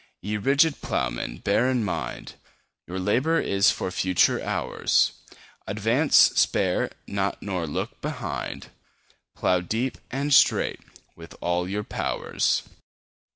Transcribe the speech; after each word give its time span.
Ye 0.19 0.35
rigid 0.37 0.81
Ploughmen, 0.81 1.37
bear 1.43 1.69
in 1.69 1.83
mind 1.83 2.33
Your 2.87 2.99
labour 2.99 3.39
is 3.39 3.69
for 3.69 3.91
future 3.91 4.43
hours: 4.43 5.11
Advance—spare 5.67 6.89
not—nor 7.05 7.67
look 7.67 8.01
behind— 8.01 8.63
15 8.71 8.75
Plough 9.35 9.59
deep 9.61 9.97
and 10.09 10.33
straight 10.33 10.79
with 11.15 11.35
all 11.39 11.69
your 11.69 11.83
powers! 11.83 12.63